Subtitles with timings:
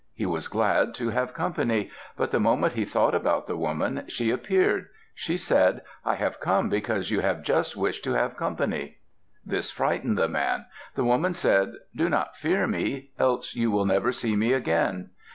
[0.15, 1.91] He was glad to have company.
[2.17, 4.87] But the moment he thought about the woman, she appeared.
[5.13, 8.97] She said, "I have come because you have just wished to have company."
[9.45, 10.65] This frightened the man.
[10.95, 15.11] The woman said, "Do not fear me; else you will never see me again."